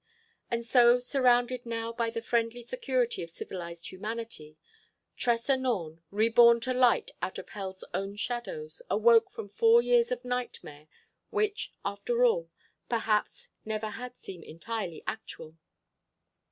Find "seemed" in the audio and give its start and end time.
14.17-14.45